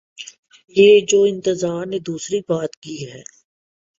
یہ 0.75 0.99
جو 1.07 1.21
انتظار 1.23 1.85
نے 1.85 1.99
دوسری 1.99 2.39
بات 2.49 2.75
کی 2.75 3.11
ہے۔ 3.11 3.21